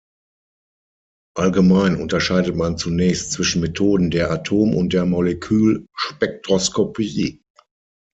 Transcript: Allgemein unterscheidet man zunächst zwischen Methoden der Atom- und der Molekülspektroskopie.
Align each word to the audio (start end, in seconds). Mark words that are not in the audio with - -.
Allgemein 1.37 1.95
unterscheidet 2.01 2.55
man 2.55 2.75
zunächst 2.75 3.33
zwischen 3.33 3.61
Methoden 3.61 4.09
der 4.09 4.31
Atom- 4.31 4.73
und 4.75 4.93
der 4.93 5.05
Molekülspektroskopie. 5.05 7.43